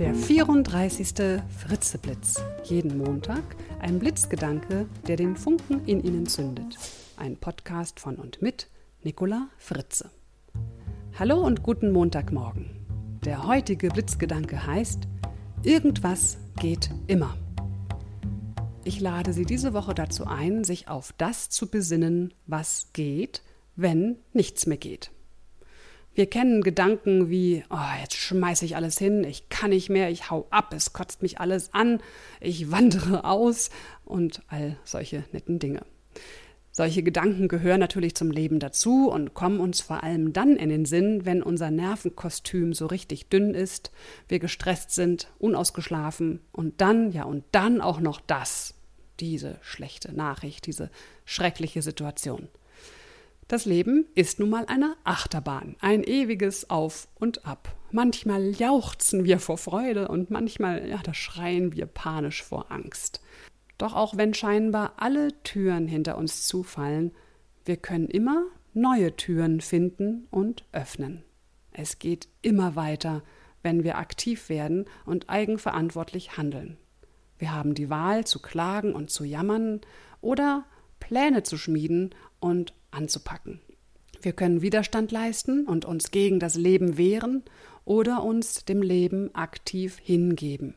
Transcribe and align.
Der 0.00 0.14
34. 0.14 1.42
Fritzeblitz. 1.58 2.42
Jeden 2.64 2.96
Montag 2.96 3.42
ein 3.80 3.98
Blitzgedanke, 3.98 4.86
der 5.06 5.16
den 5.16 5.36
Funken 5.36 5.84
in 5.84 6.02
Ihnen 6.02 6.24
zündet. 6.24 6.78
Ein 7.18 7.36
Podcast 7.36 8.00
von 8.00 8.16
und 8.16 8.40
mit 8.40 8.68
Nicola 9.02 9.50
Fritze. 9.58 10.10
Hallo 11.18 11.42
und 11.42 11.62
guten 11.62 11.92
Montagmorgen. 11.92 12.70
Der 13.26 13.46
heutige 13.46 13.88
Blitzgedanke 13.88 14.66
heißt, 14.66 15.06
irgendwas 15.64 16.38
geht 16.58 16.88
immer. 17.06 17.36
Ich 18.84 19.00
lade 19.00 19.34
Sie 19.34 19.44
diese 19.44 19.74
Woche 19.74 19.92
dazu 19.92 20.26
ein, 20.26 20.64
sich 20.64 20.88
auf 20.88 21.12
das 21.18 21.50
zu 21.50 21.70
besinnen, 21.70 22.32
was 22.46 22.88
geht, 22.94 23.42
wenn 23.76 24.16
nichts 24.32 24.64
mehr 24.64 24.78
geht. 24.78 25.10
Wir 26.12 26.26
kennen 26.26 26.62
Gedanken 26.62 27.30
wie, 27.30 27.64
oh, 27.70 28.00
jetzt 28.00 28.16
schmeiße 28.16 28.64
ich 28.64 28.74
alles 28.74 28.98
hin, 28.98 29.22
ich 29.22 29.48
kann 29.48 29.70
nicht 29.70 29.90
mehr, 29.90 30.10
ich 30.10 30.30
hau 30.30 30.46
ab, 30.50 30.74
es 30.74 30.92
kotzt 30.92 31.22
mich 31.22 31.38
alles 31.38 31.72
an, 31.72 32.00
ich 32.40 32.70
wandere 32.70 33.24
aus 33.24 33.70
und 34.04 34.42
all 34.48 34.76
solche 34.84 35.24
netten 35.32 35.58
Dinge. 35.58 35.82
Solche 36.72 37.02
Gedanken 37.02 37.48
gehören 37.48 37.80
natürlich 37.80 38.14
zum 38.14 38.30
Leben 38.30 38.60
dazu 38.60 39.10
und 39.10 39.34
kommen 39.34 39.60
uns 39.60 39.80
vor 39.80 40.04
allem 40.04 40.32
dann 40.32 40.56
in 40.56 40.68
den 40.68 40.84
Sinn, 40.84 41.24
wenn 41.26 41.42
unser 41.42 41.70
Nervenkostüm 41.70 42.74
so 42.74 42.86
richtig 42.86 43.28
dünn 43.28 43.54
ist, 43.54 43.90
wir 44.28 44.38
gestresst 44.38 44.92
sind, 44.92 45.28
unausgeschlafen 45.38 46.40
und 46.52 46.80
dann, 46.80 47.10
ja 47.10 47.24
und 47.24 47.44
dann 47.52 47.80
auch 47.80 48.00
noch 48.00 48.20
das, 48.20 48.74
diese 49.18 49.58
schlechte 49.62 50.12
Nachricht, 50.12 50.66
diese 50.66 50.90
schreckliche 51.24 51.82
Situation. 51.82 52.48
Das 53.50 53.64
Leben 53.64 54.06
ist 54.14 54.38
nun 54.38 54.48
mal 54.48 54.66
eine 54.66 54.94
Achterbahn, 55.02 55.74
ein 55.80 56.04
ewiges 56.04 56.70
Auf 56.70 57.08
und 57.16 57.44
Ab. 57.44 57.74
Manchmal 57.90 58.52
jauchzen 58.52 59.24
wir 59.24 59.40
vor 59.40 59.58
Freude 59.58 60.06
und 60.06 60.30
manchmal, 60.30 60.88
ja, 60.88 61.00
da 61.02 61.12
schreien 61.14 61.72
wir 61.72 61.86
panisch 61.86 62.44
vor 62.44 62.70
Angst. 62.70 63.20
Doch 63.76 63.96
auch 63.96 64.16
wenn 64.16 64.34
scheinbar 64.34 64.92
alle 64.98 65.42
Türen 65.42 65.88
hinter 65.88 66.16
uns 66.16 66.46
zufallen, 66.46 67.10
wir 67.64 67.76
können 67.76 68.06
immer 68.06 68.44
neue 68.72 69.16
Türen 69.16 69.60
finden 69.60 70.28
und 70.30 70.64
öffnen. 70.70 71.24
Es 71.72 71.98
geht 71.98 72.28
immer 72.42 72.76
weiter, 72.76 73.24
wenn 73.64 73.82
wir 73.82 73.98
aktiv 73.98 74.48
werden 74.48 74.84
und 75.06 75.28
eigenverantwortlich 75.28 76.36
handeln. 76.36 76.76
Wir 77.36 77.52
haben 77.52 77.74
die 77.74 77.90
Wahl 77.90 78.24
zu 78.24 78.40
klagen 78.40 78.94
und 78.94 79.10
zu 79.10 79.24
jammern 79.24 79.80
oder 80.20 80.66
Pläne 81.10 81.42
zu 81.42 81.58
schmieden 81.58 82.14
und 82.38 82.72
anzupacken. 82.92 83.58
Wir 84.22 84.32
können 84.32 84.62
Widerstand 84.62 85.10
leisten 85.10 85.66
und 85.66 85.84
uns 85.84 86.12
gegen 86.12 86.38
das 86.38 86.54
Leben 86.54 86.96
wehren 86.96 87.42
oder 87.84 88.22
uns 88.22 88.64
dem 88.64 88.80
Leben 88.80 89.34
aktiv 89.34 89.98
hingeben. 90.00 90.76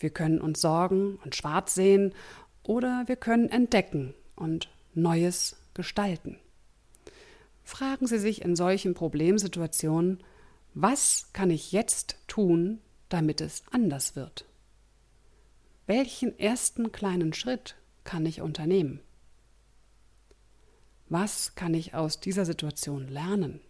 Wir 0.00 0.10
können 0.10 0.40
uns 0.40 0.60
sorgen 0.60 1.20
und 1.24 1.36
schwarz 1.36 1.72
sehen 1.72 2.14
oder 2.64 3.04
wir 3.06 3.14
können 3.14 3.48
entdecken 3.48 4.12
und 4.34 4.70
Neues 4.92 5.54
gestalten. 5.72 6.36
Fragen 7.62 8.08
Sie 8.08 8.18
sich 8.18 8.42
in 8.42 8.56
solchen 8.56 8.94
Problemsituationen, 8.94 10.18
was 10.74 11.28
kann 11.32 11.50
ich 11.50 11.70
jetzt 11.70 12.16
tun, 12.26 12.80
damit 13.08 13.40
es 13.40 13.62
anders 13.70 14.16
wird? 14.16 14.46
Welchen 15.86 16.36
ersten 16.40 16.90
kleinen 16.90 17.32
Schritt 17.32 17.76
kann 18.02 18.26
ich 18.26 18.40
unternehmen? 18.40 18.98
Was 21.16 21.54
kann 21.54 21.74
ich 21.74 21.94
aus 21.94 22.18
dieser 22.18 22.44
Situation 22.44 23.06
lernen? 23.06 23.60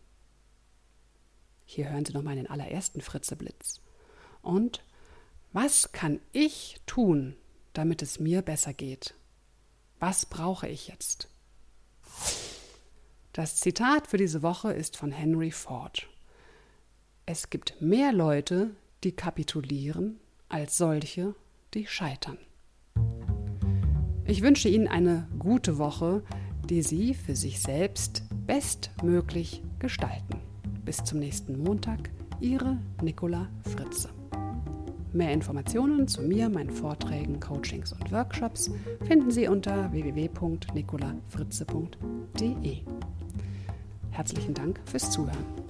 Hier 1.66 1.90
hören 1.90 2.06
Sie 2.06 2.14
noch 2.14 2.22
mal 2.22 2.36
den 2.36 2.46
allerersten 2.46 3.02
Fritzeblitz. 3.02 3.82
Und 4.40 4.82
was 5.52 5.92
kann 5.92 6.20
ich 6.32 6.80
tun, 6.86 7.36
damit 7.74 8.00
es 8.00 8.18
mir 8.18 8.40
besser 8.40 8.72
geht? 8.72 9.12
Was 10.00 10.24
brauche 10.24 10.68
ich 10.68 10.88
jetzt? 10.88 11.28
Das 13.34 13.56
Zitat 13.56 14.06
für 14.06 14.16
diese 14.16 14.40
Woche 14.40 14.72
ist 14.72 14.96
von 14.96 15.12
Henry 15.12 15.50
Ford. 15.50 16.08
Es 17.26 17.50
gibt 17.50 17.78
mehr 17.78 18.14
Leute, 18.14 18.70
die 19.02 19.12
kapitulieren, 19.12 20.18
als 20.48 20.78
solche, 20.78 21.34
die 21.74 21.86
scheitern. 21.86 22.38
Ich 24.24 24.40
wünsche 24.40 24.70
Ihnen 24.70 24.88
eine 24.88 25.28
gute 25.38 25.76
Woche, 25.76 26.22
die 26.64 26.82
Sie 26.82 27.14
für 27.14 27.36
sich 27.36 27.60
selbst 27.60 28.24
bestmöglich 28.46 29.62
gestalten. 29.78 30.40
Bis 30.84 31.04
zum 31.04 31.20
nächsten 31.20 31.62
Montag, 31.62 32.10
Ihre 32.40 32.78
Nicola 33.02 33.48
Fritze. 33.62 34.08
Mehr 35.12 35.32
Informationen 35.32 36.08
zu 36.08 36.22
mir, 36.22 36.48
meinen 36.48 36.70
Vorträgen, 36.70 37.38
Coachings 37.38 37.92
und 37.92 38.10
Workshops 38.10 38.70
finden 39.06 39.30
Sie 39.30 39.46
unter 39.46 39.92
www.nicolafritze.de. 39.92 42.78
Herzlichen 44.10 44.54
Dank 44.54 44.80
fürs 44.84 45.08
Zuhören. 45.10 45.63